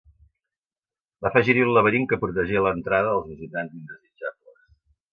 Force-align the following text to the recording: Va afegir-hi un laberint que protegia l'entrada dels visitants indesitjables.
Va 1.25 1.29
afegir-hi 1.31 1.65
un 1.67 1.75
laberint 1.77 2.09
que 2.13 2.21
protegia 2.25 2.65
l'entrada 2.69 3.15
dels 3.15 3.31
visitants 3.31 3.81
indesitjables. 3.85 4.69